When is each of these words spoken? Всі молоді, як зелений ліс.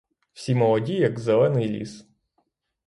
Всі 0.33 0.55
молоді, 0.55 0.93
як 0.93 1.19
зелений 1.19 1.67
ліс. 1.69 2.07